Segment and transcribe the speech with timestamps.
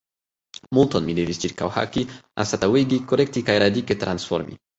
[0.77, 2.07] Multon mi devis ĉirkaŭhaki,
[2.45, 4.59] anstataŭigi, korekti kaj radike transformi.